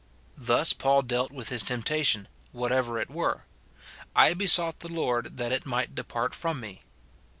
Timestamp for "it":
2.97-3.11, 5.51-5.63